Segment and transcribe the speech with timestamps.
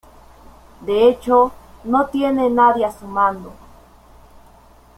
[0.81, 1.51] De hecho,
[1.83, 3.53] no tiene a nadie a su mando.